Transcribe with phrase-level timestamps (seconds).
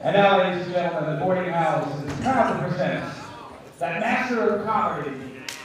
[0.00, 3.04] And now, ladies and gentlemen, the boarding house is proud to present
[3.80, 5.10] that master of comedy.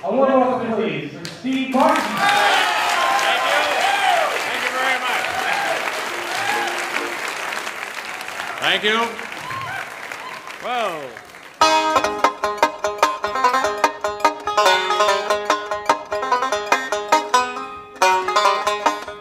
[0.03, 2.03] A warm welcome, please, for Steve Martin.
[2.03, 3.61] Thank you.
[4.49, 5.25] Thank you very much.
[8.59, 8.97] Thank you.
[10.63, 11.09] Whoa.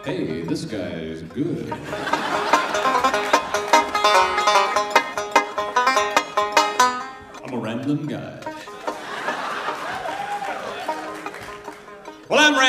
[0.03, 1.71] Hey, this guy is good.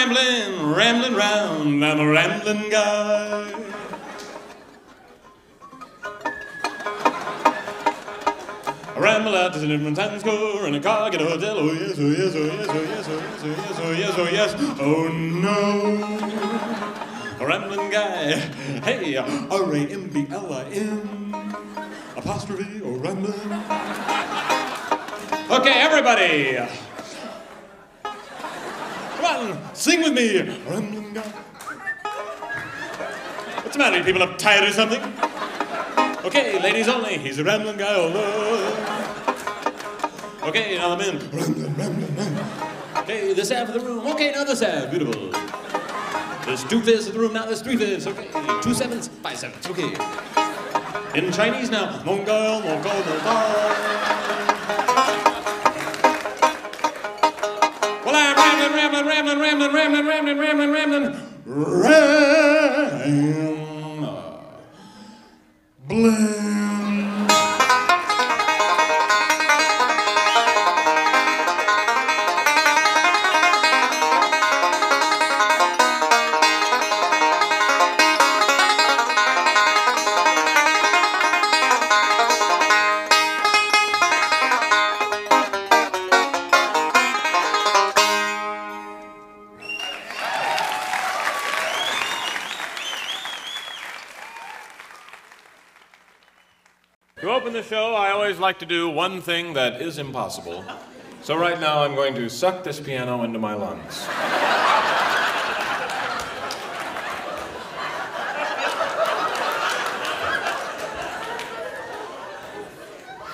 [0.05, 1.85] Rambling, rambling round.
[1.85, 3.53] I'm a rambling guy.
[8.95, 11.57] I ramble out to the different Times Square in a car, get a hotel.
[11.59, 14.29] Oh yes, oh yes, oh yes, oh yes, oh yes, oh yes, oh yes, oh
[14.31, 14.55] yes.
[14.81, 15.55] Oh no.
[17.41, 18.33] A rambling guy.
[18.85, 21.57] Hey, R A M B L I N.
[22.17, 23.41] Apostrophe or rambling.
[25.51, 26.59] Okay, everybody.
[29.75, 30.41] Sing with me.
[33.63, 33.99] What's the matter?
[33.99, 35.03] You people tired or something?
[36.25, 37.19] Okay, ladies only.
[37.19, 37.97] He's a rambling guy.
[37.97, 38.15] Lord.
[40.45, 41.19] Okay, now the men.
[41.31, 42.47] Rambling, rambling, rambling.
[42.99, 44.07] Okay, this half of the room.
[44.09, 44.91] Okay, now this half.
[44.91, 45.31] Beautiful.
[46.47, 48.07] There's two fifths of the room, now there's three fifths.
[48.07, 48.29] Okay,
[48.61, 49.69] two sevenths, five sevenths.
[49.69, 49.97] Okay.
[51.19, 52.03] In Chinese now.
[52.05, 52.83] Mon girl, mon
[59.41, 62.25] rambling, rambling, rambling, rambling, rambling, rambling,
[65.89, 66.34] rambling, rambling.
[98.55, 100.65] Like to do one thing that is impossible.
[101.23, 104.07] So right now, I'm going to suck this piano into my lungs.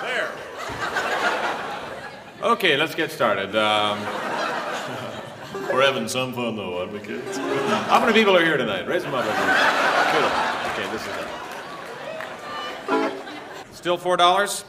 [0.01, 0.31] There.
[2.41, 3.55] Okay, let's get started.
[3.55, 3.99] Um,
[5.71, 7.37] we're having some fun though, aren't we, kids?
[7.37, 8.87] How many people are here tonight?
[8.87, 9.23] Raise them up.
[9.23, 9.55] everyone.
[10.15, 10.25] Good.
[10.71, 11.13] Okay, this is
[13.69, 13.75] it.
[13.75, 14.65] Still four dollars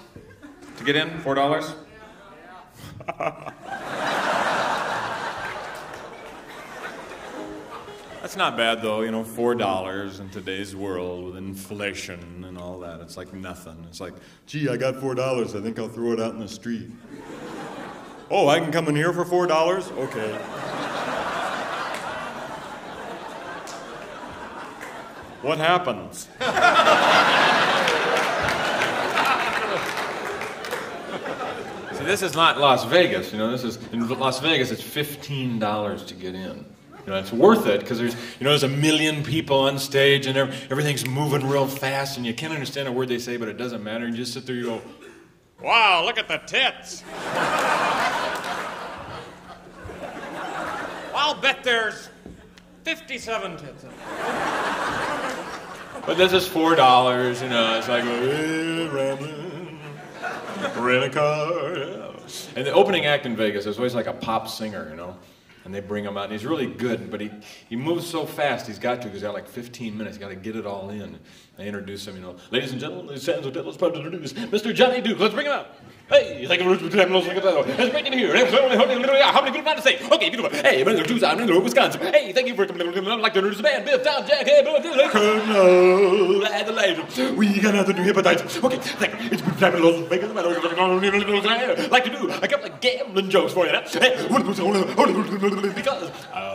[0.85, 1.21] to get in?
[1.21, 1.75] Four dollars?
[8.21, 12.79] That's not bad though, you know, four dollars in today's world with inflation and all
[12.81, 13.01] that.
[13.01, 13.85] It's like nothing.
[13.89, 14.15] It's like,
[14.47, 15.55] gee, I got four dollars.
[15.55, 16.91] I think I'll throw it out in the street.
[18.31, 19.89] Oh, I can come in here for four dollars?
[19.91, 20.33] Okay.
[25.43, 26.29] What happens?
[32.13, 33.33] this is not Las Vegas.
[33.33, 34.71] You know, this is in Las Vegas.
[34.71, 36.67] It's fifteen dollars to get in.
[37.07, 40.27] You know, it's worth it because there's, you know, there's a million people on stage
[40.27, 43.57] and everything's moving real fast and you can't understand a word they say, but it
[43.57, 44.05] doesn't matter.
[44.05, 44.83] And You just sit there, you go,
[45.63, 47.03] "Wow, look at the tits."
[51.15, 52.11] I'll bet there's
[52.85, 53.85] fifty-seven tits.
[53.85, 53.91] in.
[56.05, 57.41] But this is four dollars.
[57.41, 58.05] You know, it's like,
[60.77, 61.77] rent a car.
[61.77, 62.13] Yeah.
[62.57, 65.17] And the opening act in Vegas is always like a pop singer, you know.
[65.65, 67.31] And they bring him out, and he's really good, but he,
[67.69, 70.31] he moves so fast, he's got to, because he's got like 15 minutes, he's got
[70.31, 71.21] to get it all in.
[71.57, 72.37] They introduce him, you know.
[72.51, 73.15] Ladies and gentlemen,
[73.77, 74.75] proud to introduce Mr.
[74.75, 75.21] Johnny Duke.
[75.21, 75.77] Let's bring him out.
[76.13, 77.23] Hey, thank you for coming.
[77.25, 78.37] It's great to be here.
[78.37, 79.99] How many people want to say?
[80.11, 80.51] Okay, beautiful.
[80.51, 82.03] Hey, brother, Tucson, I'm in the Wisconsin.
[82.03, 82.87] Hey, thank you for coming.
[82.87, 83.87] I'd like the band.
[83.87, 84.63] Biff, Tom, Jack, hey,
[85.11, 86.99] Colonel Adelaide.
[87.35, 88.63] We got nothing to hepatitis.
[88.63, 89.31] Okay, thank you.
[89.33, 90.31] It's been time in Las Vegas.
[90.31, 93.73] I'd like to do a couple of gambling jokes for you.
[93.73, 93.81] Now.
[93.81, 93.97] Because
[96.31, 96.52] I me.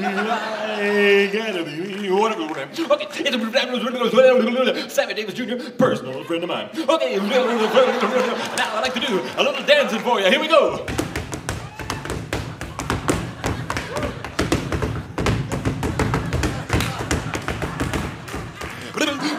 [0.00, 1.28] Okay,
[4.88, 6.70] Sammy Davis Jr., personal friend of mine.
[6.74, 10.30] Okay, now I'd like to do a little dancing for you.
[10.30, 10.86] Here we go.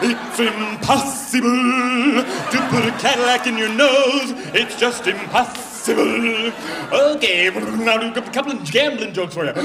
[0.04, 4.32] It's impossible to put a Cadillac in your nose.
[4.54, 6.52] It's just impossible civil.
[6.92, 9.50] Okay, now do a couple of gambling jokes for you.
[9.50, 9.64] Okay,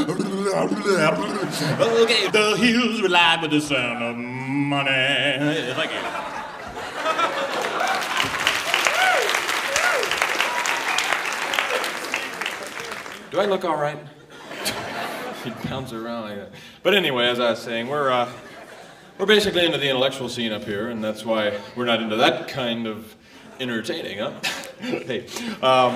[2.31, 4.89] the hills will lie with the sound of money.
[5.75, 5.99] Thank you.
[13.29, 13.99] Do I look all right?
[15.43, 16.49] he pounds around like that.
[16.81, 18.27] But anyway, as I was saying, we're uh,
[19.19, 22.47] we're basically into the intellectual scene up here, and that's why we're not into that
[22.47, 23.15] kind of
[23.59, 24.31] entertaining, huh?
[24.79, 25.25] hey.
[25.61, 25.95] Um,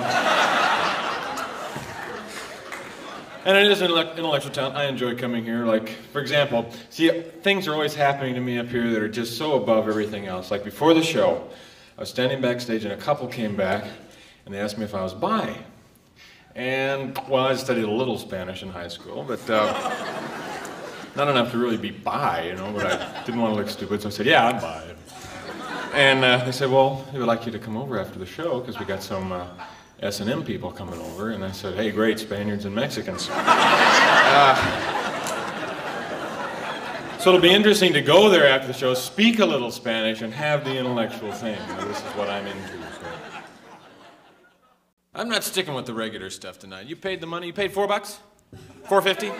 [3.44, 4.72] and it is an intellectual town.
[4.72, 5.64] I enjoy coming here.
[5.64, 7.08] Like, for example, see,
[7.42, 10.50] things are always happening to me up here that are just so above everything else.
[10.50, 11.48] Like before the show,
[11.96, 13.84] I was standing backstage, and a couple came back,
[14.46, 15.56] and they asked me if I was bi.
[16.54, 19.72] And well, I studied a little Spanish in high school, but uh,
[21.16, 22.72] not enough to really be bi, you know.
[22.72, 24.91] But I didn't want to look stupid, so I said, "Yeah, I'm bi."
[25.92, 28.60] And uh, they said, "Well, we would like you to come over after the show
[28.60, 29.46] because we got some uh,
[30.00, 34.54] S and M people coming over." And I said, "Hey, great, Spaniards and Mexicans." Uh,
[37.18, 40.32] so it'll be interesting to go there after the show, speak a little Spanish, and
[40.32, 41.60] have the intellectual thing.
[41.68, 42.68] You know, this is what I'm into.
[42.68, 43.06] So.
[45.14, 46.86] I'm not sticking with the regular stuff tonight.
[46.86, 47.48] You paid the money.
[47.48, 48.18] You paid four bucks,
[48.84, 49.30] four fifty.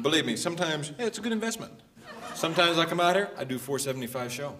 [0.00, 1.72] Believe me, sometimes hey, it's a good investment.
[2.34, 4.54] Sometimes I come out here, I do four seventy five show.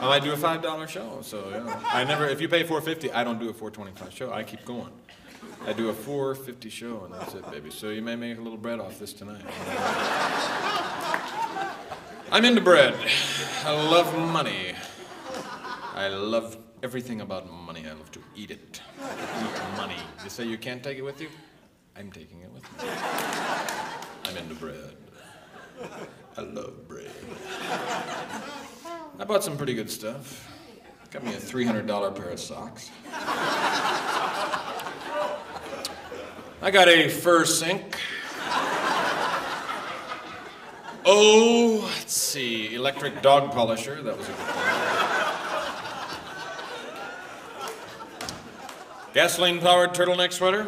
[0.00, 1.18] I might do a five dollar show.
[1.22, 2.26] So know, I never.
[2.26, 4.32] If you pay four fifty, I don't do a four twenty five show.
[4.32, 4.90] I keep going.
[5.66, 7.70] I do a four fifty show, and that's it, baby.
[7.70, 9.44] So you may make a little bread off this tonight.
[12.32, 12.94] I'm into bread.
[13.64, 14.74] I love money.
[15.94, 17.84] I love everything about money.
[17.86, 18.80] I love to eat it.
[19.00, 19.96] Eat money.
[20.24, 21.28] You say you can't take it with you?
[21.96, 22.88] I'm taking it with me.
[24.24, 24.96] I'm into bread.
[26.36, 27.10] I love bread.
[29.20, 30.50] I bought some pretty good stuff.
[31.10, 32.90] Got me a $300 pair of socks.
[36.62, 37.98] I got a fur sink.
[41.04, 44.02] Oh, let's see, electric dog polisher.
[44.02, 44.46] That was a good one.
[49.12, 50.66] Gasoline powered turtleneck sweater.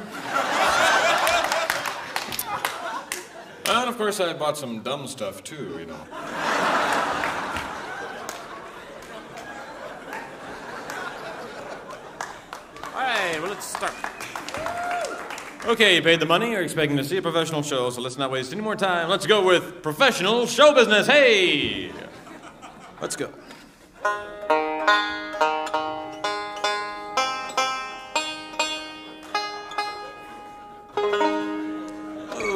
[3.64, 6.06] And of course, I bought some dumb stuff too, you know.
[12.94, 13.92] All right, well, let's start.
[15.66, 16.52] Okay, you paid the money.
[16.52, 19.08] You're expecting to see a professional show, so let's not waste any more time.
[19.08, 21.06] Let's go with professional show business.
[21.06, 21.90] Hey!
[23.00, 23.30] Let's go.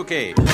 [0.00, 0.45] Okay.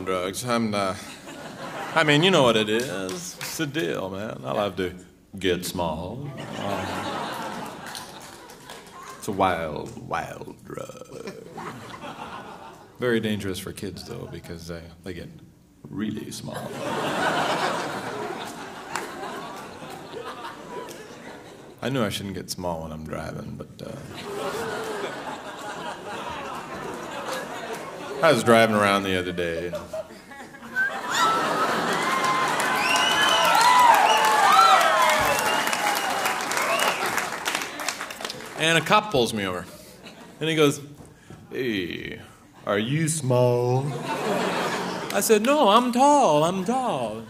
[0.00, 0.44] On drugs.
[0.44, 0.94] I'm uh
[1.94, 3.36] I mean, you know what it is.
[3.40, 4.40] It's the deal, man.
[4.44, 4.94] I love to
[5.38, 6.30] get small.
[9.18, 11.34] It's a wild, wild drug.
[13.00, 15.28] Very dangerous for kids, though, because they, they get
[15.88, 16.70] really small.
[21.82, 23.82] I knew I shouldn't get small when I'm driving, but.
[23.84, 24.59] Uh,
[28.22, 29.68] I was driving around the other day.
[29.68, 29.76] And
[38.58, 39.64] and a cop pulls me over.
[40.38, 40.80] And he goes,
[41.50, 42.20] Hey,
[42.66, 43.86] are you small?
[45.12, 47.22] I said, No, I'm tall, I'm tall.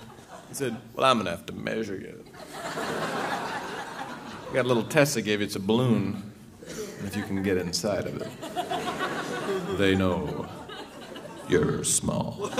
[0.48, 2.24] He said, Well, I'm gonna have to measure you.
[2.64, 6.32] I got a little test they gave you, it's a balloon.
[6.66, 10.39] If you can get inside of it, they know
[11.50, 12.50] you're small.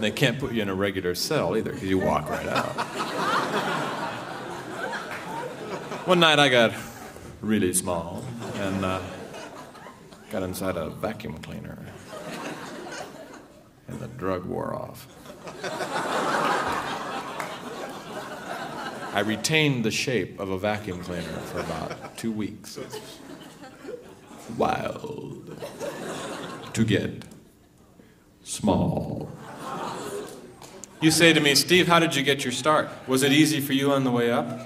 [0.00, 2.70] They can't put you in a regular cell either, because you walk right out.
[6.06, 6.72] One night I got
[7.40, 9.00] really small and uh,
[10.30, 11.84] got inside a vacuum cleaner.
[13.88, 15.06] And the drug wore off.
[19.14, 22.78] I retained the shape of a vacuum cleaner for about two weeks.
[24.56, 25.60] Wild.
[26.78, 27.24] To get
[28.44, 29.28] small.
[31.00, 32.88] You say to me, Steve, how did you get your start?
[33.08, 34.64] Was it easy for you on the way up?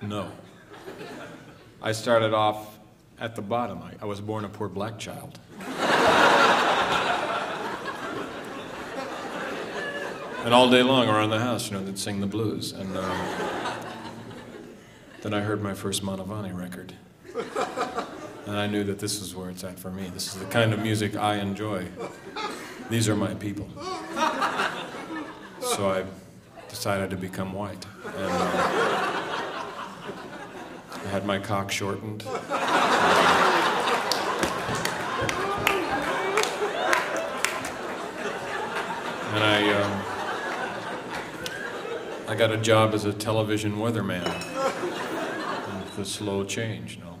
[0.00, 0.32] No.
[1.80, 2.80] I started off
[3.20, 3.80] at the bottom.
[3.80, 5.38] I, I was born a poor black child.
[10.44, 12.72] and all day long around the house, you know, they'd sing the blues.
[12.72, 13.28] And um,
[15.20, 16.92] then I heard my first Manavani record.
[18.46, 20.10] And I knew that this is where it's at for me.
[20.12, 21.86] This is the kind of music I enjoy.
[22.90, 23.68] These are my people.
[25.60, 26.04] So I
[26.68, 27.86] decided to become white.
[28.04, 28.92] And, uh,
[30.92, 32.24] I had my cock shortened.
[39.34, 39.88] and I, uh,
[42.28, 44.24] I got a job as a television weatherman.
[45.96, 47.11] The slow change, you know?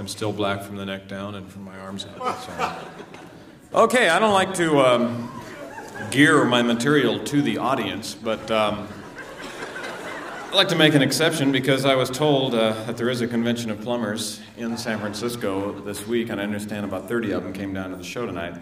[0.00, 2.40] I'm still black from the neck down and from my arms up.
[2.40, 3.80] So.
[3.80, 5.30] Okay, I don't like to um,
[6.10, 8.88] gear my material to the audience, but um,
[10.48, 13.26] I'd like to make an exception because I was told uh, that there is a
[13.26, 17.52] convention of plumbers in San Francisco this week, and I understand about 30 of them
[17.52, 18.54] came down to the show tonight.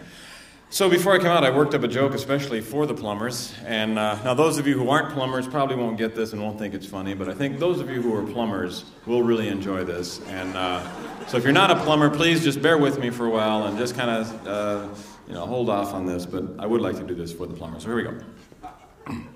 [0.71, 3.55] So before I come out, I worked up a joke especially for the plumbers.
[3.65, 6.59] And uh, now, those of you who aren't plumbers probably won't get this and won't
[6.59, 9.83] think it's funny, but I think those of you who are plumbers will really enjoy
[9.83, 10.21] this.
[10.27, 10.87] And uh,
[11.25, 13.79] so if you're not a plumber, please just bear with me for a while and
[13.79, 14.87] just kind of, uh,
[15.27, 16.27] you know, hold off on this.
[16.27, 17.81] But I would like to do this for the plumbers.
[17.81, 19.17] So here we go.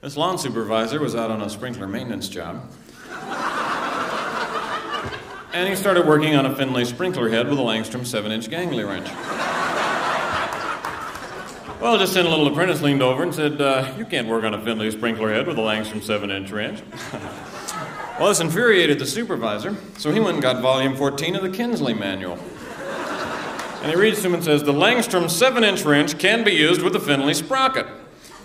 [0.00, 2.70] This lawn supervisor was out on a sprinkler maintenance job.
[5.52, 8.86] And he started working on a Finlay sprinkler head with a Langstrom 7 inch gangly
[8.86, 9.08] wrench.
[11.80, 14.52] Well, just then a little apprentice leaned over and said, uh, You can't work on
[14.52, 16.82] a Finlay sprinkler head with a Langstrom 7 inch wrench.
[18.18, 21.94] well, this infuriated the supervisor, so he went and got volume 14 of the Kinsley
[21.94, 22.36] manual.
[23.80, 26.82] And he reads to him and says, The Langstrom 7 inch wrench can be used
[26.82, 27.86] with the Finlay sprocket.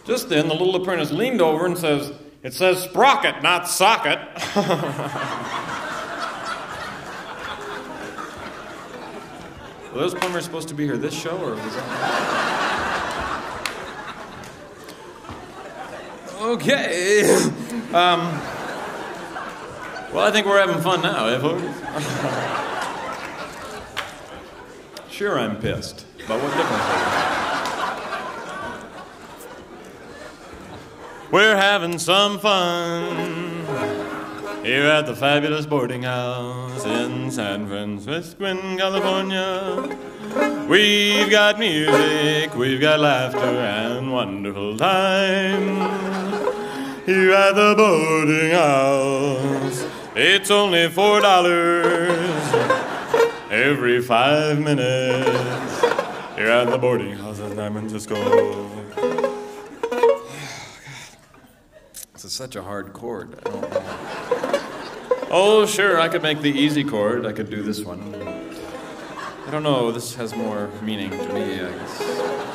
[0.06, 2.14] Just then, the little apprentice leaned over and says,
[2.44, 4.20] It says sprocket, not socket.
[9.92, 12.73] Were those plumbers supposed to be here this show, or was that?
[16.44, 17.34] Okay.
[17.94, 18.20] Um,
[20.12, 21.64] well, I think we're having fun now, eh, folks?
[25.10, 27.24] sure, I'm pissed, but what difference is it?
[31.22, 31.32] make?
[31.32, 33.64] We're having some fun
[34.66, 38.46] here at the fabulous boarding house in San Francisco,
[38.78, 39.98] California.
[40.68, 46.33] We've got music, we've got laughter and wonderful time
[47.06, 49.86] here at the boarding house.
[50.16, 52.10] It's only four dollars
[53.50, 55.82] every five minutes
[56.36, 58.70] here at the boarding house in San Francisco.
[62.14, 63.40] This is such a hard chord.
[65.36, 67.26] Oh, sure, I could make the easy chord.
[67.26, 68.14] I could do this one.
[69.46, 72.53] I don't know, this has more meaning to me, I guess.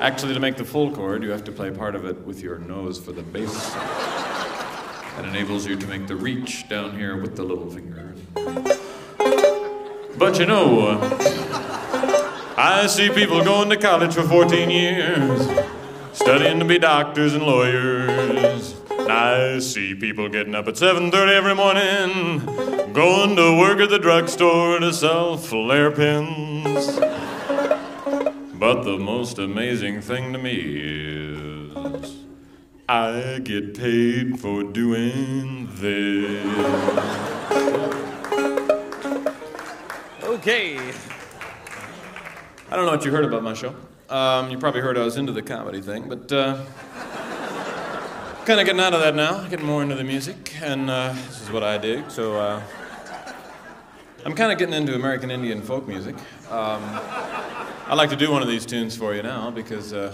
[0.00, 2.58] Actually, to make the full chord, you have to play part of it with your
[2.58, 3.72] nose for the bass.
[3.72, 8.14] That enables you to make the reach down here with the little finger.
[10.18, 10.98] But you know,
[12.56, 15.48] I see people going to college for 14 years,
[16.12, 18.74] studying to be doctors and lawyers.
[19.08, 24.80] I see people getting up at 7:30 every morning, going to work at the drugstore
[24.80, 26.98] to sell flare pins.
[28.58, 32.16] But the most amazing thing to me is
[32.88, 36.46] I get paid for doing this.
[40.22, 40.78] Okay.
[42.70, 43.74] I don't know what you heard about my show.
[44.08, 46.64] Um, you probably heard I was into the comedy thing, but uh,
[48.46, 51.42] kind of getting out of that now, getting more into the music, and uh, this
[51.42, 52.10] is what I dig.
[52.10, 52.62] So uh,
[54.24, 56.16] I'm kind of getting into American Indian folk music.
[56.50, 56.82] Um,
[57.88, 60.12] I'd like to do one of these tunes for you now because uh,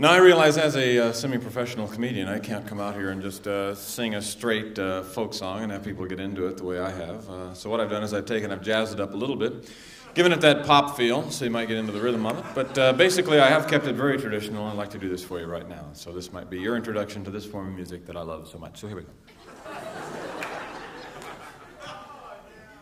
[0.00, 3.22] now I realize as a uh, semi professional comedian, I can't come out here and
[3.22, 6.64] just uh, sing a straight uh, folk song and have people get into it the
[6.64, 7.30] way I have.
[7.30, 9.70] Uh, so, what I've done is I've taken, I've jazzed it up a little bit,
[10.14, 12.44] given it that pop feel so you might get into the rhythm of it.
[12.56, 15.22] But uh, basically, I have kept it very traditional and I'd like to do this
[15.22, 15.90] for you right now.
[15.92, 18.58] So, this might be your introduction to this form of music that I love so
[18.58, 18.80] much.
[18.80, 19.33] So, here we go.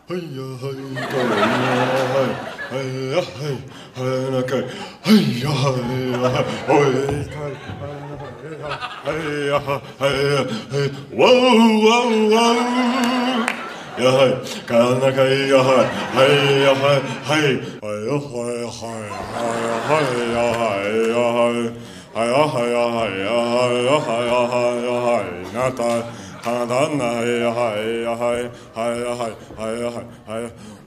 [0.05, 0.21] 嘿呀
[0.61, 1.79] 嘿，嘿呀
[2.11, 2.27] 嘿，
[2.69, 2.75] 嘿
[3.09, 3.55] 呀嘿，
[3.95, 4.59] 嘿呀嘿，
[5.07, 5.45] 嘿呀
[6.67, 6.75] 嘿，嘿
[8.59, 8.67] 呀
[9.05, 9.07] 嘿，嘿
[9.47, 9.69] 呀嘿，
[9.99, 10.03] 嘿
[10.35, 10.75] 呀嘿，
[11.15, 11.31] 哇哦
[11.79, 12.51] 哇哦。
[13.95, 14.19] 呀嗨，
[14.67, 14.69] 干
[14.99, 15.17] 那嗨
[15.47, 15.69] 呀嗨，
[16.11, 16.17] 嗨
[16.59, 16.83] 呀嗨，
[17.23, 17.31] 嗨，
[17.79, 18.35] 嗨呀嗨
[18.67, 18.75] 嗨，
[19.87, 19.89] 嗨呀嗨
[20.33, 20.61] 呀嗨
[21.07, 21.39] 呀嗨，
[22.11, 25.07] 嗨呀嗨呀嗨呀嗨呀嗨呀嗨呀嗨，
[25.53, 25.81] 那呆。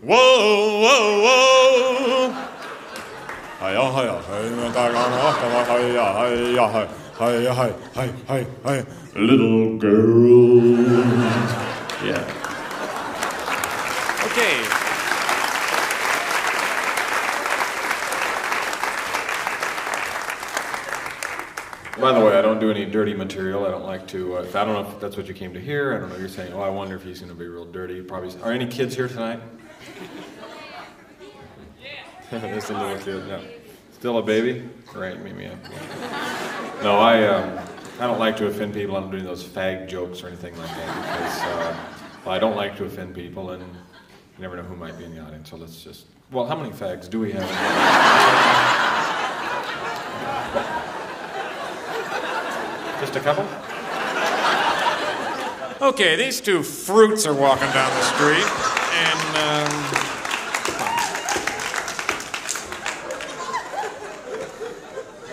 [0.02, 2.46] Whoa, whoa, whoa.
[9.14, 10.76] Little girl.
[12.04, 12.20] Yeah.
[14.26, 14.65] Okay.
[21.98, 23.66] By the way, I don't do any dirty material.
[23.66, 24.36] I don't like to.
[24.36, 25.94] Uh, I don't know if that's what you came to hear.
[25.94, 26.16] I don't know.
[26.16, 28.38] You're saying, "Oh, I wonder if he's going to be real dirty." Probably.
[28.42, 29.40] Are any kids here tonight?
[32.30, 33.26] There's a little kid.
[33.28, 33.40] No.
[33.92, 34.68] Still a baby?
[34.94, 35.56] Right, meet me up.
[36.82, 37.58] No, I, um,
[37.98, 38.94] I don't like to offend people.
[38.96, 41.74] I don't do those fag jokes or anything like that because uh,
[42.26, 45.14] well, I don't like to offend people, and you never know who might be in
[45.14, 45.48] the audience.
[45.48, 46.04] So let's just.
[46.30, 49.05] Well, how many fags do we have?
[53.16, 53.46] A couple?
[55.80, 58.46] Okay, these two fruits are walking down the street,
[58.94, 60.16] and um,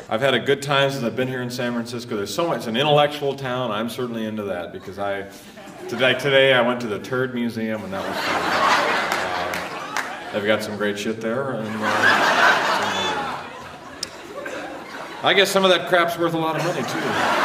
[0.09, 2.17] I've had a good time since I've been here in San Francisco.
[2.17, 2.57] There's so much.
[2.57, 3.71] It's an intellectual town.
[3.71, 5.29] I'm certainly into that because I
[5.87, 8.41] today today I went to the Turd Museum and that was fun.
[10.27, 11.83] Uh, they've got some great shit there, and uh,
[15.23, 17.42] I guess some of that crap's worth a lot of money too.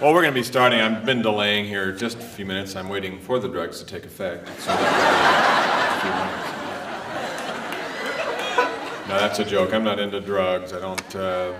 [0.00, 0.80] Well, we're going to be starting.
[0.80, 2.76] I've been delaying here just a few minutes.
[2.76, 4.46] I'm waiting for the drugs to take effect.
[4.60, 6.04] So that.
[9.08, 9.74] No, that's a joke.
[9.74, 10.72] I'm not into drugs.
[10.72, 11.52] I don't uh,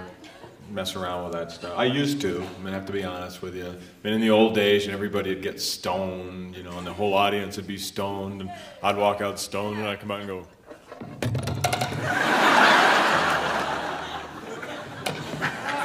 [0.71, 1.77] mess around with that stuff.
[1.77, 2.37] I used to.
[2.37, 3.67] I'm gonna have to be honest with you.
[3.67, 6.93] I mean, in the old days, and everybody would get stoned, you know, and the
[6.93, 8.53] whole audience would be stoned, and
[8.85, 10.47] I'd walk out stoned, and I'd come out and go.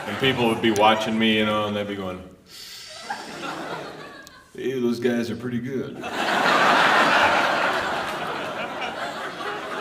[0.05, 2.22] And people would be watching me, you know, and they'd be going,
[4.55, 5.95] "Hey, those guys are pretty good."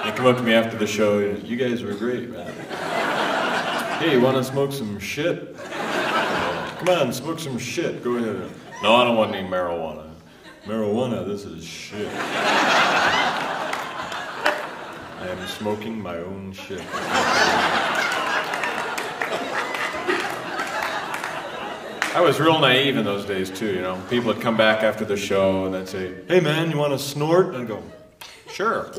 [0.02, 1.19] They come up to me after the show.
[1.21, 2.52] You guys were great, man.
[4.00, 5.57] Hey, you want to smoke some shit?
[5.57, 8.02] Come on, smoke some shit.
[8.02, 8.50] Go ahead.
[8.83, 10.11] No, I don't want any marijuana.
[10.64, 12.09] Marijuana, this is shit.
[15.21, 16.83] I am smoking my own shit.
[22.14, 23.99] I was real naive in those days too, you know.
[24.11, 26.99] People would come back after the show and they'd say, "Hey man, you want to
[26.99, 27.82] snort?" And I'd go,
[28.50, 28.91] "Sure."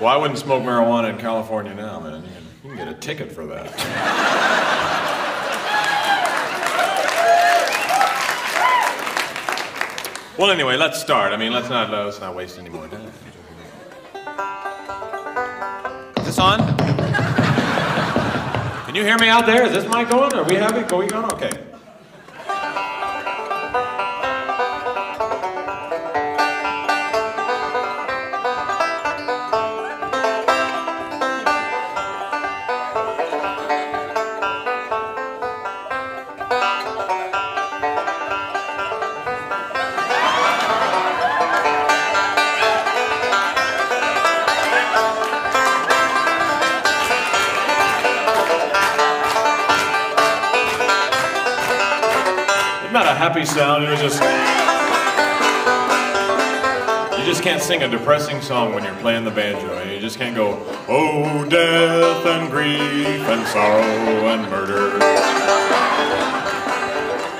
[0.00, 2.22] Well, I wouldn't smoke marijuana in California now, man.
[2.22, 3.72] You can, you can get a ticket for that.
[10.38, 11.32] well, anyway, let's start.
[11.32, 13.12] I mean, let's not let's not waste any more time.
[16.16, 16.73] Is this on?
[18.94, 19.66] Can you hear me out there?
[19.66, 20.32] Is this mic on?
[20.34, 21.32] Are we having going on?
[21.32, 21.73] Okay.
[53.34, 53.82] Happy sound.
[53.82, 54.22] It was just.
[57.18, 59.82] You just can't sing a depressing song when you're playing the banjo.
[59.82, 63.82] You just can't go, oh, death and grief and sorrow
[64.28, 64.90] and murder.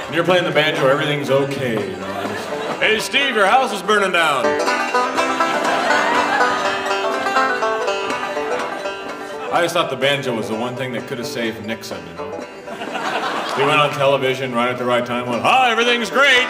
[0.07, 1.93] When you're playing the banjo, everything's okay.
[1.93, 2.23] You know?
[2.23, 2.49] Just,
[2.81, 4.47] hey, Steve, your house is burning down.
[9.53, 12.15] I just thought the banjo was the one thing that could have saved Nixon, you
[12.15, 12.34] know?
[13.57, 16.45] He went on television right at the right time, went, hi, everything's great.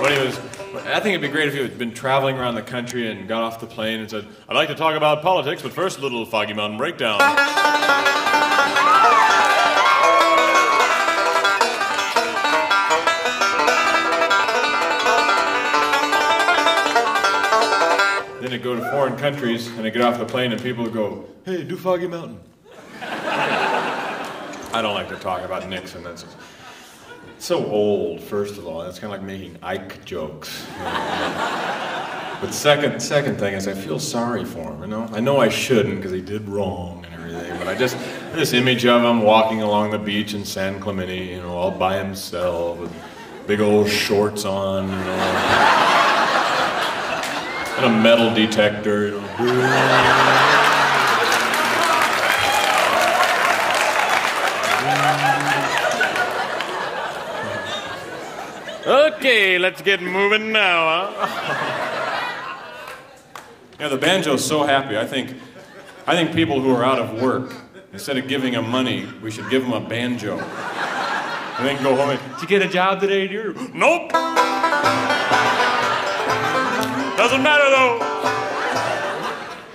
[0.00, 0.38] When he was,
[0.86, 3.42] I think it'd be great if he had been traveling around the country and got
[3.42, 6.24] off the plane and said, I'd like to talk about politics, but first a little
[6.24, 7.18] Foggy Mountain breakdown.
[18.54, 21.64] They go to foreign countries and they get off the plane and people go, hey,
[21.64, 22.38] do Foggy Mountain.
[23.00, 26.04] I don't like to talk about Nixon.
[26.04, 26.24] That's
[27.38, 28.84] so old, first of all.
[28.84, 30.64] That's kind of like making Ike jokes.
[30.78, 34.82] But second, second thing is I feel sorry for him.
[34.82, 37.58] You know, I know I shouldn't because he did wrong and everything.
[37.58, 37.98] But I just
[38.34, 41.98] this image of him walking along the beach in San Clemente, you know, all by
[41.98, 42.92] himself with
[43.48, 45.93] big old shorts on, you know,
[47.76, 49.08] and a metal detector.
[49.08, 50.44] You know.
[58.86, 62.64] Okay, let's get moving now, huh?
[63.80, 64.98] yeah, the banjo's so happy.
[64.98, 65.34] I think,
[66.06, 67.54] I think people who are out of work,
[67.94, 70.38] instead of giving them money, we should give them a banjo.
[71.56, 73.52] And then go home and, did you get a job today, dear?
[73.72, 74.10] Nope.
[77.24, 77.98] Doesn't matter though.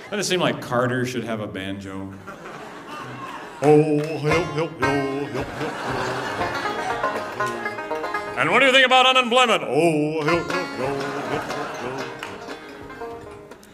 [0.04, 2.14] Doesn't it seem like Carter should have a banjo?
[3.60, 5.48] Oh, help, help, help, help, help.
[8.38, 9.64] And what do you think about unemployment?
[9.66, 10.94] Oh, he'll, he'll,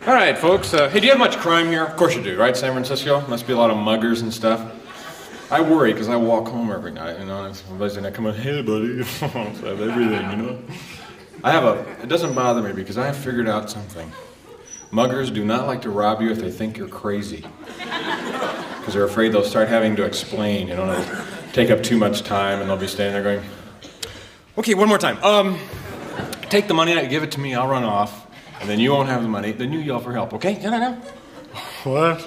[0.09, 0.73] All right, folks.
[0.73, 1.85] Uh, hey, do you have much crime here?
[1.85, 2.57] Of course you do, right?
[2.57, 4.73] San Francisco must be a lot of muggers and stuff.
[5.53, 7.45] I worry because I walk home every night, you know.
[7.45, 10.59] and Somebody's gonna come in, hey, buddy, I have everything, you know.
[11.45, 12.03] I have a.
[12.03, 14.11] It doesn't bother me because I have figured out something.
[14.91, 17.45] Muggers do not like to rob you if they think you're crazy,
[17.79, 20.69] because they're afraid they'll start having to explain.
[20.69, 21.23] You know,
[21.53, 23.49] take up too much time, and they'll be standing there going,
[24.59, 25.23] "Okay, one more time.
[25.23, 25.59] Um,
[26.49, 27.55] take the money out, give it to me.
[27.55, 28.27] I'll run off,
[28.61, 29.53] and then you won't have the money.
[29.53, 30.33] Then you yell for help.
[30.35, 30.59] Okay?
[30.63, 30.93] No, no, no.
[31.85, 32.21] What?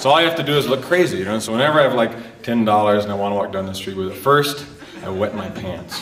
[0.00, 1.38] So all I have to do is look crazy, you know.
[1.38, 3.96] So whenever I have like ten dollars and I want to walk down the street
[3.96, 4.66] with it, first
[5.04, 5.98] I wet my pants.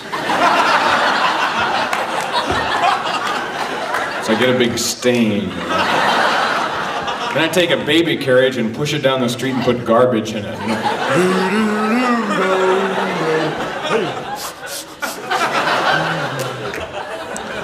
[4.25, 5.49] So I get a big stain.
[5.49, 10.35] Then I take a baby carriage and push it down the street and put garbage
[10.35, 10.61] in it.
[10.61, 10.81] You know?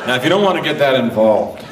[0.07, 1.63] Now, if you don't want to get that involved,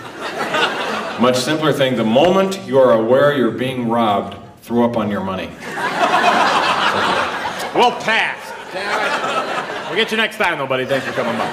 [1.20, 1.96] much simpler thing.
[1.96, 5.48] The moment you are aware you're being robbed, throw up on your money.
[7.74, 8.36] We'll pass.
[9.96, 10.04] Damn it.
[10.04, 10.84] We'll get you next time, though, buddy.
[10.84, 11.46] Thanks for coming by.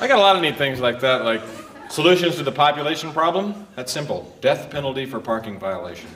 [0.00, 1.42] I got a lot of neat things like that, like
[1.90, 3.66] solutions to the population problem.
[3.74, 4.36] That's simple.
[4.40, 6.08] Death penalty for parking violation.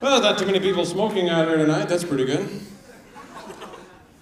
[0.00, 1.88] Well, not too many people smoking out here tonight.
[1.88, 2.48] That's pretty good.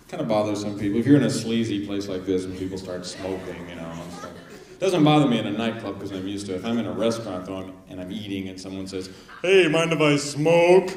[0.09, 1.01] Kind of bothers some people.
[1.01, 4.23] If you're in a sleazy place like this and people start smoking, you know, it's
[4.23, 4.34] like,
[4.81, 6.57] doesn't bother me in a nightclub because I'm used to it.
[6.57, 9.09] If I'm in a restaurant though and I'm eating and someone says,
[9.43, 10.91] "Hey, mind if I smoke?"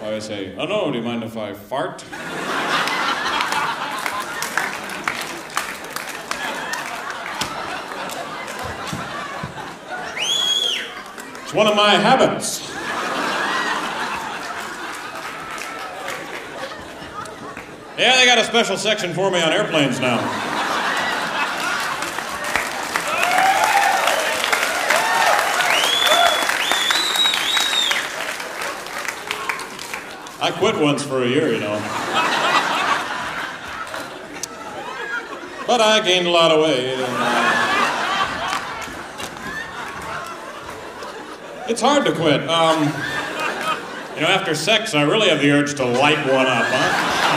[0.00, 2.04] Well, I say, "Oh no, do you mind if I fart?"
[11.42, 12.60] It's one of my habits.
[17.98, 20.47] Yeah, they got a special section for me on airplanes now.
[30.58, 31.74] Quit once for a year, you know.
[35.66, 36.94] But I gained a lot of weight.
[36.94, 37.68] And, uh,
[41.68, 42.48] it's hard to quit.
[42.48, 42.84] Um,
[44.14, 47.28] you know, after sex, I really have the urge to light one up, huh?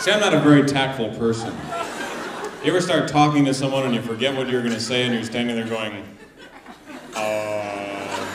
[0.00, 1.54] See, I'm not a very tactful person.
[2.62, 5.14] You ever start talking to someone and you forget what you're going to say and
[5.14, 6.04] you're standing there going,
[7.16, 8.26] uh,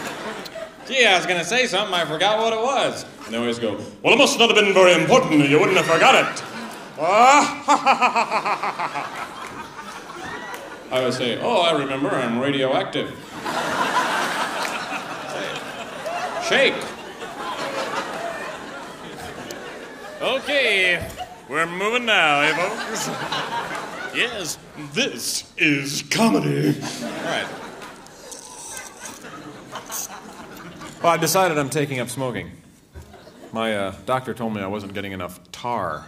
[0.88, 3.05] gee, I was going to say something, I forgot what it was.
[3.25, 5.77] And they always go, well, it must not have been very important, or you wouldn't
[5.77, 6.43] have forgot it.
[10.91, 13.09] I would say, oh, I remember, I'm radioactive.
[16.49, 16.73] Shake.
[20.19, 21.07] Okay,
[21.47, 23.07] we're moving now, eh, folks?
[24.15, 24.58] yes,
[24.93, 26.69] this is comedy.
[26.69, 27.47] All right.
[31.04, 32.51] Well, I decided I'm taking up smoking.
[33.51, 36.06] My uh, doctor told me I wasn't getting enough tar.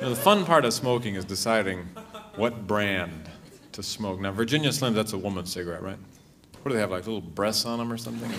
[0.00, 1.88] Know, the fun part of smoking is deciding
[2.34, 3.30] what brand
[3.70, 4.20] to smoke.
[4.20, 5.98] Now, Virginia Slims, that's a woman's cigarette, right?
[6.62, 8.30] What do they have, like little breasts on them or something?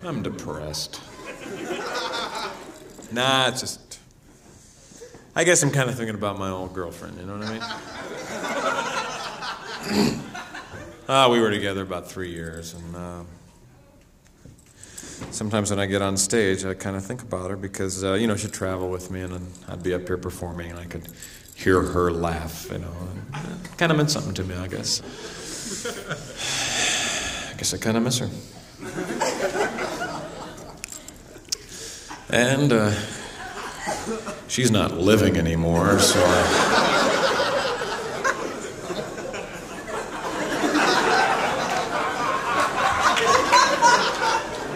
[0.00, 1.00] I'm depressed.
[3.16, 3.98] Nah, it's just.
[5.34, 7.62] I guess I'm kind of thinking about my old girlfriend, you know what I mean?
[11.08, 13.22] Ah, we were together about three years, and uh,
[15.30, 18.26] sometimes when I get on stage, I kind of think about her because, uh, you
[18.26, 21.06] know, she'd travel with me, and then I'd be up here performing, and I could
[21.54, 22.90] hear her laugh, you know.
[23.32, 25.00] And kind of meant something to me, I guess.
[27.52, 28.28] I guess I kind of miss her.
[32.28, 32.92] And uh,
[34.48, 36.20] she's not living anymore, so.
[36.20, 36.82] I...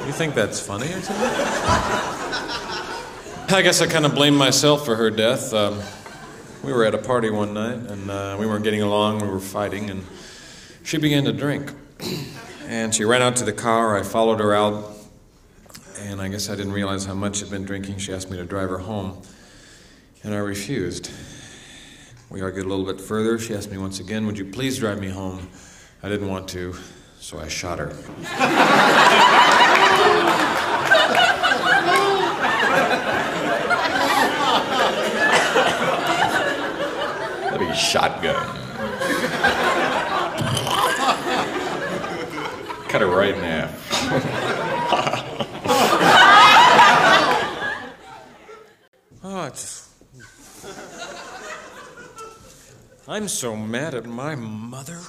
[0.07, 1.31] You think that's funny or something?
[3.53, 5.53] I guess I kind of blame myself for her death.
[5.53, 5.81] Um,
[6.63, 9.41] we were at a party one night and uh, we weren't getting along, we were
[9.41, 10.05] fighting, and
[10.85, 11.73] she began to drink.
[12.67, 15.00] And she ran out to the car, I followed her out,
[16.11, 17.99] and I guess I didn't realize how much she'd been drinking.
[17.99, 19.23] She asked me to drive her home,
[20.25, 21.09] and I refused.
[22.29, 23.39] We argued a little bit further.
[23.39, 25.49] She asked me once again, Would you please drive me home?
[26.03, 26.75] I didn't want to,
[27.21, 27.87] so I shot her.
[37.51, 38.57] Let me shotgun.
[42.89, 44.47] Cut her right in half.
[53.11, 55.01] I'm so mad at my mother.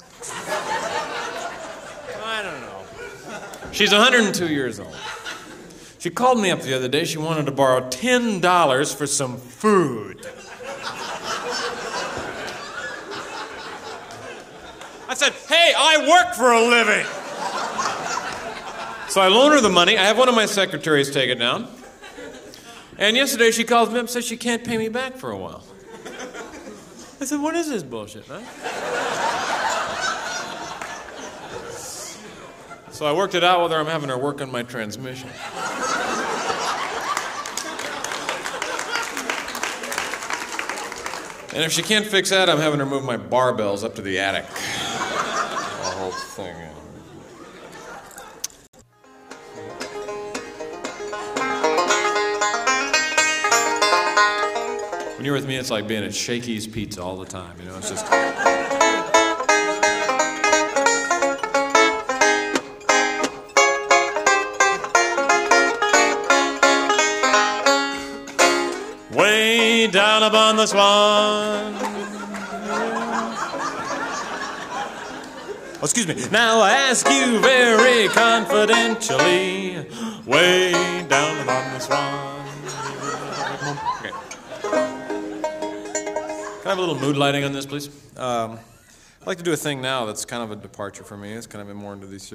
[2.26, 2.82] I don't know.
[3.72, 4.98] She's 102 years old.
[6.00, 7.06] She called me up the other day.
[7.06, 10.26] She wanted to borrow $10 for some food.
[15.08, 17.06] I said, hey, I work for a living.
[19.10, 20.00] So I loan her the money.
[20.00, 21.68] I have one of my secretaries take it down.
[22.98, 25.38] And yesterday she calls me up and says she can't pay me back for a
[25.38, 25.64] while.
[27.22, 28.44] I said, what is this bullshit, man?
[32.90, 35.30] So I worked it out whether I'm having her work on my transmission.
[41.54, 44.18] And if she can't fix that, I'm having her move my barbells up to the
[44.18, 44.48] attic.
[44.48, 46.56] The whole thing.
[55.22, 57.56] When you're with me, it's like being at Shakey's Pizza all the time.
[57.60, 58.10] You know, it's just.
[69.16, 71.76] Way down upon the swan.
[75.76, 76.16] Oh, excuse me.
[76.32, 79.88] Now I ask you very confidentially.
[80.26, 82.31] Way down upon the swan.
[86.62, 87.90] Can I have a little mood lighting on this, please?
[88.16, 88.60] Um,
[89.20, 91.34] I'd like to do a thing now that's kind of a departure for me.
[91.34, 92.32] It's kind of been more into these.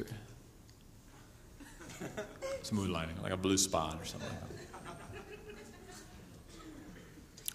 [2.42, 4.40] It's mood lighting, like a blue spot or something like.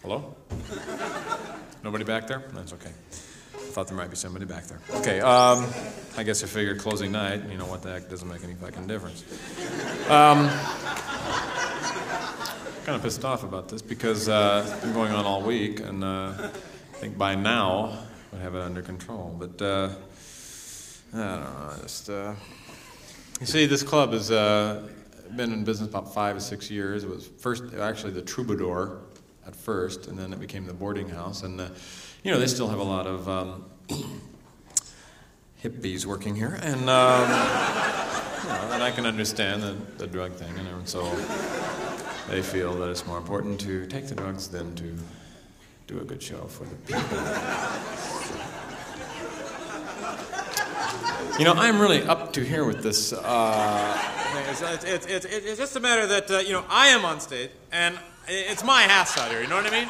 [0.01, 0.34] Hello?
[1.84, 2.41] Nobody back there?
[2.53, 2.91] That's okay.
[3.53, 4.79] I thought there might be somebody back there.
[4.95, 5.67] Okay, um,
[6.15, 8.88] I guess I figured closing night, you know what the heck, doesn't make any fucking
[8.88, 9.25] difference.
[10.10, 10.49] Um,
[12.86, 16.04] kind of pissed off about this because uh, it's been going on all week, and
[16.04, 18.00] uh, I think by now
[18.32, 19.36] we'd have it under control.
[19.38, 19.89] But uh,
[21.13, 21.70] I don't know.
[21.74, 22.34] I Just uh,
[23.39, 24.89] you see, this club has uh,
[25.36, 27.04] been in business about five or six years.
[27.04, 29.00] It was first actually the Troubadour
[29.46, 31.44] at first, and then it became the boarding house.
[31.44, 31.67] And uh,
[32.24, 33.65] you know, they still have a lot of um,
[35.63, 36.89] hippies working here, and.
[36.89, 37.30] Um,
[38.41, 41.04] you know, and I can understand the, the drug thing, and so
[42.32, 44.96] they feel that it's more important to take the drugs than to
[45.88, 47.17] do a good show for the people.
[51.38, 53.12] You know, I'm really up to here with this.
[53.12, 54.02] Uh,
[54.50, 57.50] it's, it's, it's, it's, just a matter that, uh, you know, I am on stage,
[57.72, 59.89] and it's my house out here, you know what I mean?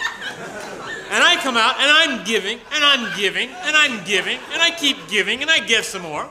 [1.11, 4.71] And I come out, and I'm giving, and I'm giving, and I'm giving, and I
[4.71, 6.27] keep giving, and I give some more.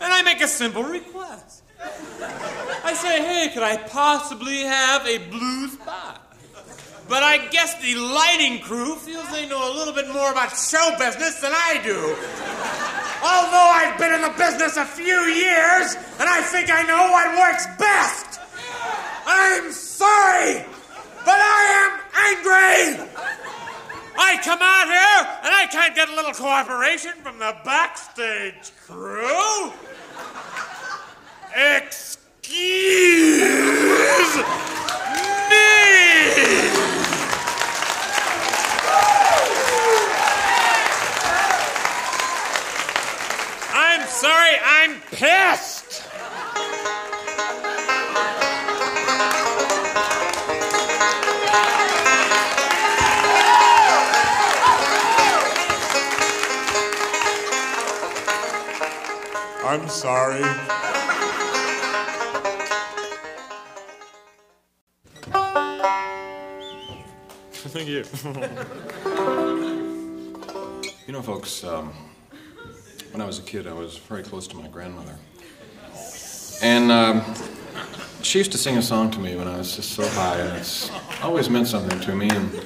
[0.00, 1.61] And I make a simple request.
[2.84, 6.20] I say, hey, could I possibly have a blue spot?
[7.08, 10.94] But I guess the lighting crew feels they know a little bit more about show
[10.98, 11.98] business than I do.
[13.22, 17.38] Although I've been in the business a few years, and I think I know what
[17.38, 18.40] works best.
[19.26, 20.64] I'm sorry,
[21.24, 21.92] but I am
[22.32, 23.12] angry.
[24.18, 29.72] I come out here, and I can't get a little cooperation from the backstage crew.
[31.54, 32.48] Excuse
[34.36, 34.42] me.
[43.74, 46.08] I'm sorry, I'm pissed.
[59.64, 60.81] I'm sorry.
[67.72, 68.04] Thank you.
[71.04, 71.92] You know, folks, um,
[73.10, 75.16] when I was a kid, I was very close to my grandmother.
[76.62, 77.24] And um,
[78.22, 80.56] she used to sing a song to me when I was just so high, and
[80.56, 82.30] it's always meant something to me.
[82.30, 82.64] And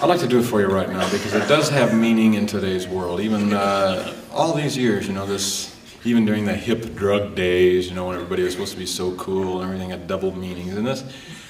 [0.00, 2.46] I'd like to do it for you right now because it does have meaning in
[2.46, 3.20] today's world.
[3.20, 5.73] Even uh, all these years, you know, this,
[6.04, 9.14] even during the hip drug days, you know, when everybody was supposed to be so
[9.16, 10.76] cool and everything had double meanings.
[10.76, 11.02] And this,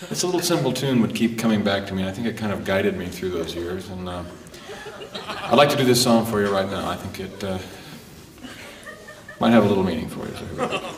[0.08, 2.02] this little simple tune would keep coming back to me.
[2.02, 3.88] And I think it kind of guided me through those years.
[3.88, 4.22] And uh,
[5.26, 6.88] I'd like to do this song for you right now.
[6.88, 7.58] I think it uh,
[9.40, 10.34] might have a little meaning for you.
[10.36, 10.90] So.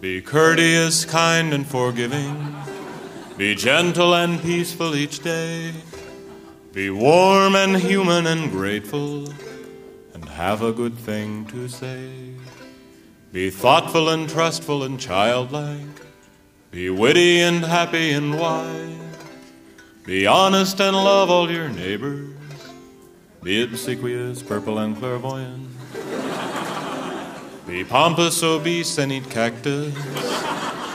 [0.00, 2.54] Be courteous, kind, and forgiving.
[3.36, 5.72] Be gentle and peaceful each day.
[6.76, 9.26] Be warm and human and grateful.
[10.12, 12.34] And have a good thing to say.
[13.32, 15.80] Be thoughtful and trustful and childlike.
[16.70, 18.94] Be witty and happy and wise.
[20.04, 22.34] Be honest and love all your neighbors.
[23.42, 25.70] Be obsequious, purple, and clairvoyant.
[27.66, 29.94] Be pompous, obese, and eat cactus.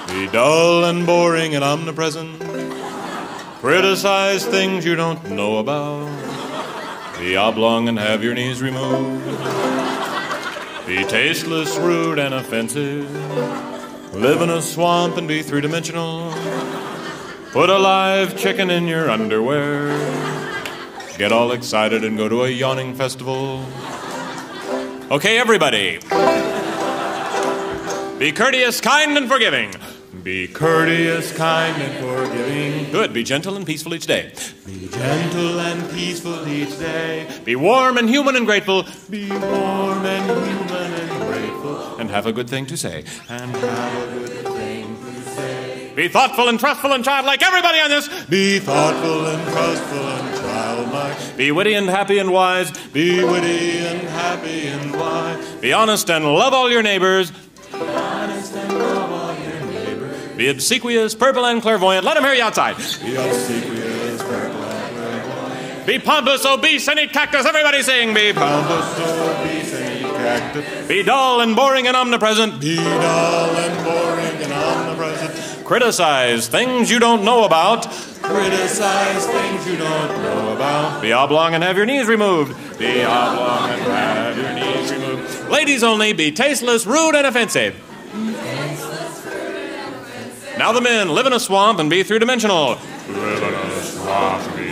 [0.10, 2.51] Be dull and boring and omnipresent.
[3.62, 6.10] Criticize things you don't know about.
[7.20, 9.24] Be oblong and have your knees removed.
[10.88, 13.08] Be tasteless, rude, and offensive.
[14.16, 16.34] Live in a swamp and be three dimensional.
[17.52, 19.90] Put a live chicken in your underwear.
[21.20, 23.64] Get all excited and go to a yawning festival.
[25.12, 26.00] Okay, everybody.
[28.18, 29.76] Be courteous, kind, and forgiving.
[30.24, 32.92] Be courteous, kind, and forgiving.
[32.92, 33.12] Good.
[33.12, 34.32] Be gentle and peaceful each day.
[34.68, 37.28] Be gentle and peaceful each day.
[37.44, 38.86] Be warm and human and grateful.
[39.10, 41.98] Be warm and human and grateful.
[41.98, 43.04] And have a good thing to say.
[43.30, 45.92] And have a good thing to say.
[45.96, 47.42] Be thoughtful and trustful and childlike.
[47.42, 48.08] Everybody on this.
[48.26, 51.38] Be thoughtful and trustful and childlike.
[51.38, 52.72] Be witty and happy and wise.
[52.90, 55.44] Be witty and happy and wise.
[55.56, 57.32] Be honest and love all your neighbors.
[60.42, 62.04] Be obsequious, purple, and clairvoyant.
[62.04, 62.76] Let them hear you outside.
[62.76, 65.86] Be obsequious, purple, and clairvoyant.
[65.86, 67.46] Be pompous, obese, and eat cactus.
[67.46, 68.12] Everybody sing.
[68.16, 70.88] Be pompous, obese, and eat cactus.
[70.88, 72.60] Be dull and boring and omnipresent.
[72.60, 75.64] Be dull and boring and omnipresent.
[75.64, 77.84] Criticize things you don't know about.
[78.24, 81.04] Criticize things you don't know about.
[81.04, 82.80] Be oblong and have your knees removed.
[82.80, 85.50] Be oblong and have your knees removed.
[85.52, 87.80] Ladies only, be tasteless, rude, and offensive.
[90.58, 92.78] Now the men live in a swamp and be three dimensional.
[93.08, 94.72] Live in a swamp and be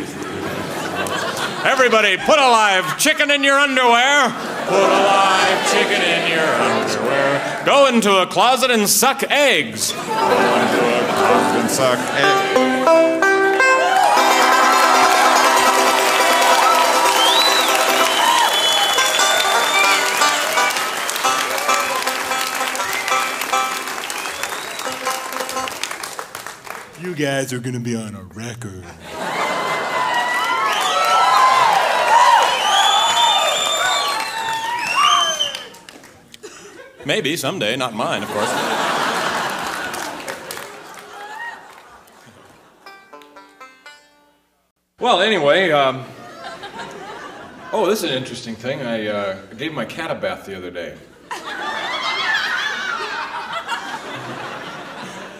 [1.65, 4.29] Everybody, put a live chicken in your underwear.
[4.29, 7.63] Put a live chicken in your underwear.
[7.65, 9.91] Go into a closet and suck eggs.
[9.91, 12.98] Go into a closet and suck eggs.
[27.19, 28.82] Guys are gonna be on a record.
[37.05, 38.49] Maybe someday, not mine, of course.
[45.01, 46.05] Well, anyway, um,
[47.73, 48.82] oh, this is an interesting thing.
[48.82, 50.97] I uh, gave my cat a bath the other day.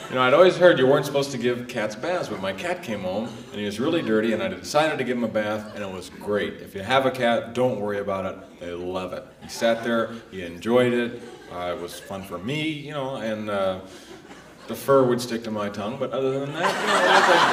[0.10, 2.82] You know, I'd always heard you weren't supposed to give cats baths, but my cat
[2.82, 5.76] came home and he was really dirty, and I decided to give him a bath,
[5.76, 6.54] and it was great.
[6.54, 8.60] If you have a cat, don't worry about it.
[8.60, 9.24] They love it.
[9.43, 11.22] He sat there, he enjoyed it.
[11.54, 13.82] Uh, it was fun for me, you know, and uh,
[14.67, 17.30] the fur would stick to my tongue, but other than that, you know, it was
[17.30, 17.52] like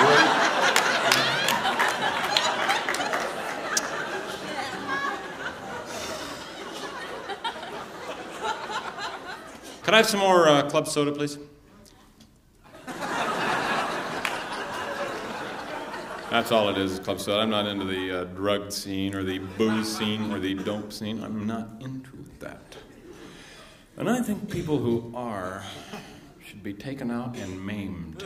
[9.75, 9.83] great.
[9.83, 11.37] Can I have some more uh, club soda, please?
[16.37, 17.41] That's all it is, club soda.
[17.41, 21.25] I'm not into the uh, drug scene or the booze scene or the dope scene.
[21.25, 22.77] I'm not into that.
[23.97, 25.65] And I think people who are
[26.45, 28.23] should be taken out and maimed.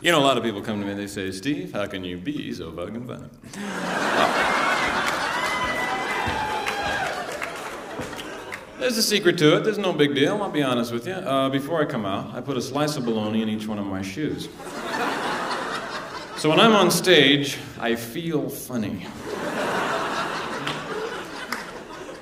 [0.00, 2.04] You know, a lot of people come to me and they say, Steve, how can
[2.04, 3.28] you be so fucking funny?
[8.84, 9.64] There's a secret to it.
[9.64, 10.42] There's no big deal.
[10.42, 11.14] I'll be honest with you.
[11.14, 13.86] Uh, before I come out, I put a slice of bologna in each one of
[13.86, 14.50] my shoes.
[16.36, 19.06] So when I'm on stage, I feel funny.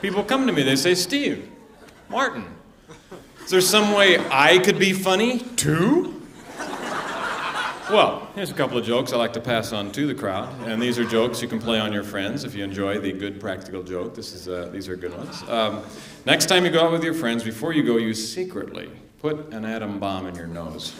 [0.00, 1.50] People come to me, they say, Steve,
[2.08, 2.44] Martin,
[3.42, 6.21] is there some way I could be funny too?
[7.92, 10.80] Well, here's a couple of jokes I like to pass on to the crowd, and
[10.80, 13.82] these are jokes you can play on your friends if you enjoy the good practical
[13.82, 14.14] joke.
[14.14, 15.42] This is uh, these are good ones.
[15.42, 15.82] Um,
[16.24, 19.66] next time you go out with your friends, before you go, you secretly put an
[19.66, 20.94] atom bomb in your nose.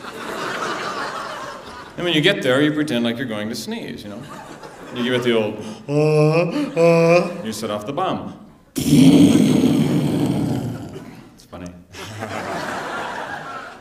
[1.97, 4.05] and when you get there, you pretend like you're going to sneeze.
[4.05, 4.22] You know,
[4.95, 8.38] you give it the old, uh, uh, you set off the bomb.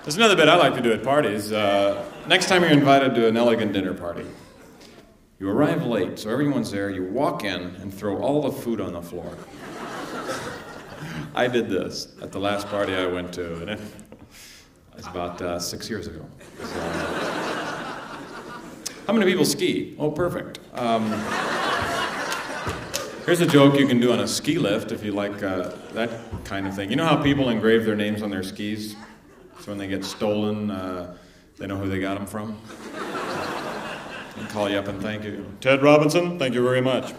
[0.04, 1.52] There's another bit I like to do at parties.
[1.52, 4.26] Uh, next time you're invited to an elegant dinner party,
[5.39, 6.89] you arrive late, so everyone's there.
[6.89, 9.38] You walk in and throw all the food on the floor.
[11.36, 13.80] I did this at the last party I went to, and it
[14.95, 16.26] was about uh, six years ago.
[16.60, 16.80] So,
[19.06, 19.95] how many people ski?
[19.99, 20.60] Oh, perfect.
[20.74, 21.12] Um,
[23.26, 26.10] Here's a joke you can do on a ski lift if you like uh, that
[26.43, 26.89] kind of thing.
[26.89, 28.95] You know how people engrave their names on their skis?
[29.62, 31.16] So when they get stolen, uh,
[31.57, 32.59] they know who they got them from.
[34.36, 35.45] and call you up and thank you.
[35.62, 37.14] Ted Robinson, thank you very much.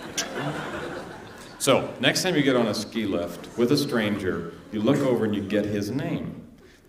[1.60, 5.24] So, next time you get on a ski lift with a stranger, you look over
[5.24, 6.40] and you get his name.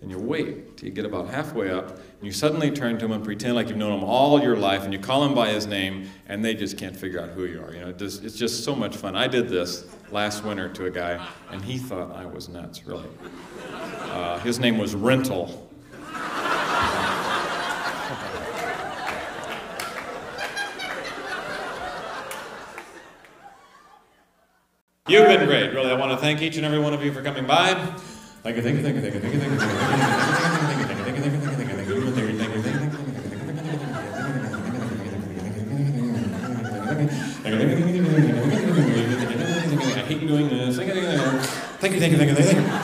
[0.02, 3.12] And you wait till you get about halfway up, and you suddenly turn to him
[3.12, 5.66] and pretend like you've known him all your life, and you call him by his
[5.66, 7.72] name, and they just can't figure out who you are.
[7.72, 9.14] You know, it it's just so much fun.
[9.14, 13.08] I did this last winter to a guy, and he thought I was nuts, really.
[14.42, 15.60] His name was Rental.
[25.06, 25.90] You've been great, really.
[25.90, 27.74] I want to thank each and every one of you for coming by.
[28.42, 30.14] Thank you, thank you, thank you, thank you, thank you, thank you, thank you,
[31.04, 32.82] thank you, thank you, thank you, thank you, thank you, thank you, thank you, thank
[32.82, 33.04] you.
[39.96, 40.76] I hate doing this.
[40.76, 42.83] Thank you, thank you, thank you, thank you.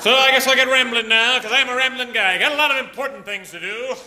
[0.00, 2.38] So I guess I'll get rambling now, because I'm a rambling guy.
[2.38, 3.94] Got a lot of important things to do.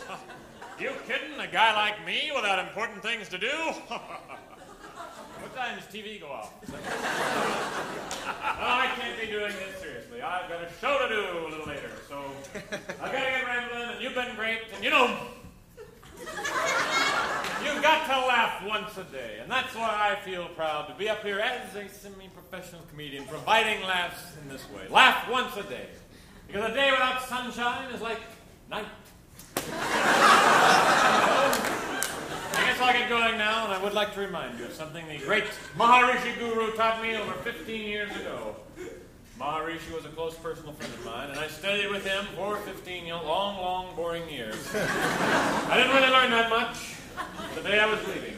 [0.80, 1.40] You kidding?
[1.40, 3.48] A guy like me without important things to do?
[3.88, 6.52] what time does TV go off?
[6.68, 10.24] no, oh, I can't be doing this seriously.
[10.24, 12.24] I've got a show to do a little later, so
[12.56, 15.16] I've got to get rambling, and you've been great, and you know,
[17.66, 21.08] You've got to laugh once a day, and that's why I feel proud to be
[21.08, 24.88] up here as a semi-professional comedian, providing laughs in this way.
[24.90, 25.88] Laugh once a day,
[26.48, 28.20] because a day without sunshine is like
[28.70, 28.86] night.
[32.56, 35.08] I guess I'll get going now, and I would like to remind you of something
[35.08, 35.46] the great
[35.78, 38.58] Maharishi Guru taught me over 15 years ago.
[39.40, 43.08] Maharishi was a close personal friend of mine, and I studied with him for 15
[43.08, 44.56] long, long, boring years.
[44.76, 46.98] I didn't really learn that much
[47.56, 48.38] the day I was leaving.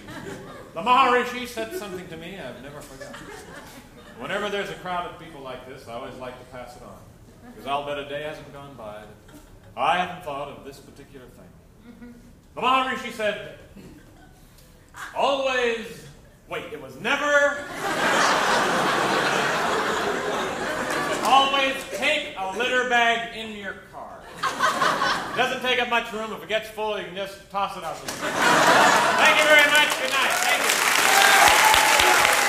[0.73, 3.27] The Maharishi said something to me I've never forgotten.
[4.19, 6.97] Whenever there's a crowd of people like this, I always like to pass it on.
[7.51, 9.35] Because I'll bet a day hasn't gone by that
[9.77, 12.13] I haven't thought of this particular thing.
[12.55, 13.59] The Maharishi said,
[15.15, 16.05] always,
[16.49, 17.57] wait, it was never,
[21.25, 23.75] always take a litter bag in your
[25.35, 26.31] doesn't take up much room.
[26.33, 27.97] If it gets full, you can just toss it out.
[27.97, 29.99] Thank you very much.
[30.01, 30.31] Good night.
[30.31, 30.63] Thank
[32.39, 32.44] you.